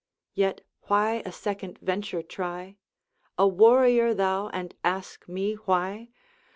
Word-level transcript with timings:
'Yet 0.33 0.61
why 0.87 1.21
a 1.27 1.31
second 1.31 1.77
venture 1.77 2.23
try?' 2.23 2.77
'A 3.37 3.47
warrior 3.49 4.15
thou, 4.15 4.47
and 4.49 4.73
ask 4.83 5.29
me 5.29 5.53
why! 5.53 6.09